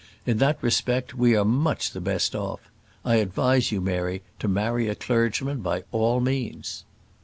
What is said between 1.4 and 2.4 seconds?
much the best